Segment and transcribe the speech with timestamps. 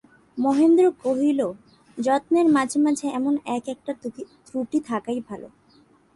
[0.37, 1.39] মহেন্দ্র কহিল,
[1.97, 3.91] যত্নের মাঝে মাঝে এমন এক-একটা
[4.45, 5.47] ত্রুটি থাকাই ভালো।